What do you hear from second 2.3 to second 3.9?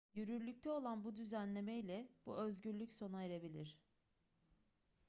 özgürlük sona erebilir